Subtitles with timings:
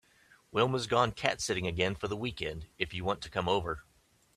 [0.51, 3.83] Wilma’s gone cat sitting again for the weekend if you want to come over.